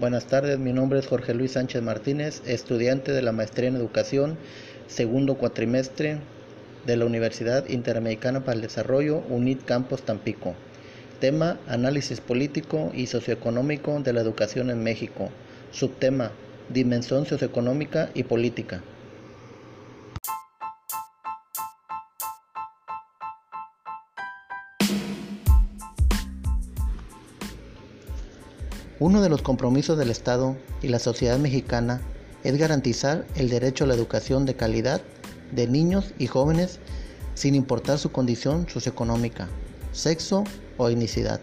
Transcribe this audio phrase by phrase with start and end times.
[0.00, 4.36] Buenas tardes, mi nombre es Jorge Luis Sánchez Martínez, estudiante de la Maestría en Educación,
[4.88, 6.18] segundo cuatrimestre
[6.84, 10.56] de la Universidad Interamericana para el Desarrollo, UNIT Campos Tampico.
[11.20, 15.30] Tema, análisis político y socioeconómico de la educación en México.
[15.70, 16.32] Subtema,
[16.68, 18.82] dimensión socioeconómica y política.
[29.00, 32.00] Uno de los compromisos del Estado y la sociedad mexicana
[32.44, 35.00] es garantizar el derecho a la educación de calidad
[35.50, 36.78] de niños y jóvenes
[37.34, 39.48] sin importar su condición socioeconómica,
[39.90, 40.44] sexo
[40.76, 41.40] o etnicidad,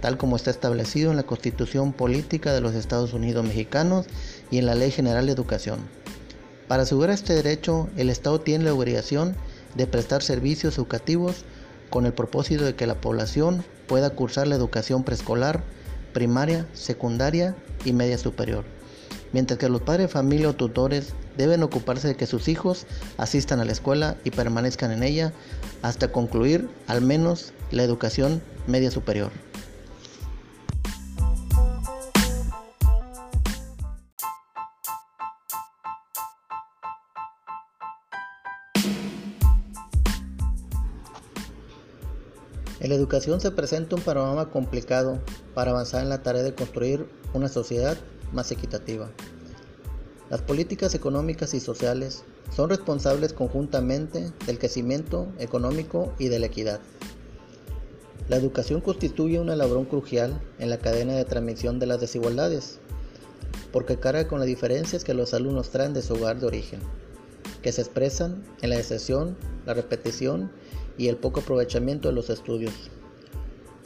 [0.00, 4.06] tal como está establecido en la Constitución Política de los Estados Unidos Mexicanos
[4.50, 5.80] y en la Ley General de Educación.
[6.68, 9.36] Para asegurar este derecho, el Estado tiene la obligación
[9.74, 11.44] de prestar servicios educativos
[11.90, 15.62] con el propósito de que la población pueda cursar la educación preescolar,
[16.12, 18.64] primaria, secundaria y media superior,
[19.32, 23.60] mientras que los padres de familia o tutores deben ocuparse de que sus hijos asistan
[23.60, 25.32] a la escuela y permanezcan en ella
[25.82, 29.30] hasta concluir al menos la educación media superior.
[42.82, 45.20] En la educación se presenta un panorama complicado
[45.54, 47.96] para avanzar en la tarea de construir una sociedad
[48.32, 49.08] más equitativa.
[50.30, 56.80] Las políticas económicas y sociales son responsables conjuntamente del crecimiento económico y de la equidad.
[58.28, 62.80] La educación constituye una labor crucial en la cadena de transmisión de las desigualdades,
[63.70, 66.80] porque carga con las diferencias que los alumnos traen de su hogar de origen,
[67.62, 70.50] que se expresan en la deserción, la repetición
[70.98, 72.72] y el poco aprovechamiento de los estudios.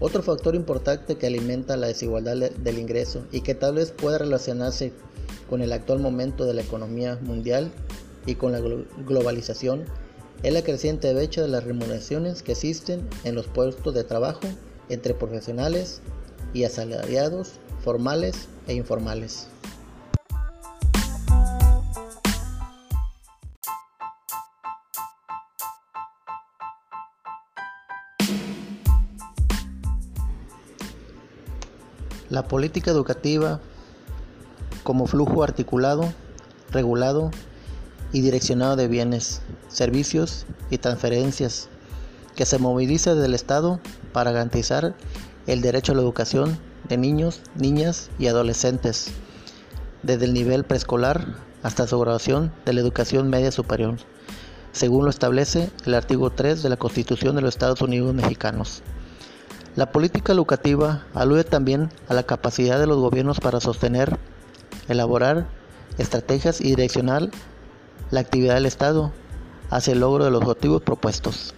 [0.00, 4.92] Otro factor importante que alimenta la desigualdad del ingreso y que tal vez pueda relacionarse
[5.48, 7.70] con el actual momento de la economía mundial
[8.26, 8.60] y con la
[9.06, 9.84] globalización
[10.42, 14.40] es la creciente brecha de las remuneraciones que existen en los puestos de trabajo
[14.88, 16.00] entre profesionales
[16.52, 17.52] y asalariados
[17.82, 19.46] formales e informales.
[32.32, 33.60] La política educativa
[34.84, 36.14] como flujo articulado,
[36.70, 37.30] regulado
[38.10, 41.68] y direccionado de bienes, servicios y transferencias
[42.34, 43.80] que se moviliza desde el Estado
[44.14, 44.94] para garantizar
[45.46, 49.08] el derecho a la educación de niños, niñas y adolescentes,
[50.02, 53.98] desde el nivel preescolar hasta su graduación de la educación media superior,
[54.72, 58.82] según lo establece el artículo 3 de la Constitución de los Estados Unidos mexicanos.
[59.74, 64.18] La política educativa alude también a la capacidad de los gobiernos para sostener,
[64.86, 65.46] elaborar
[65.96, 67.30] estrategias y direccionar
[68.10, 69.12] la actividad del Estado
[69.70, 71.54] hacia el logro de los objetivos propuestos.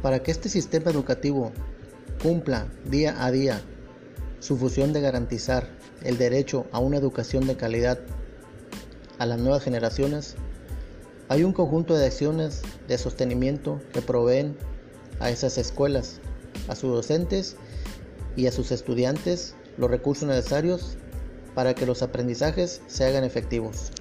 [0.00, 1.50] Para que este sistema educativo
[2.22, 3.60] cumpla día a día
[4.44, 5.70] su función de garantizar
[6.02, 7.98] el derecho a una educación de calidad
[9.18, 10.34] a las nuevas generaciones,
[11.30, 14.54] hay un conjunto de acciones de sostenimiento que proveen
[15.18, 16.20] a esas escuelas,
[16.68, 17.56] a sus docentes
[18.36, 20.98] y a sus estudiantes los recursos necesarios
[21.54, 23.92] para que los aprendizajes se hagan efectivos.